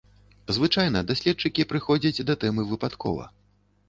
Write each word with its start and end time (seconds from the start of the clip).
Звычайна 0.55 1.03
даследчыкі 1.11 1.65
прыходзяць 1.73 2.25
да 2.31 2.35
тэмы 2.45 2.65
выпадкова. 2.71 3.29